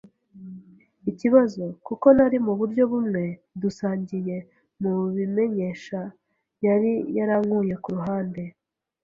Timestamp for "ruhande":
7.95-8.43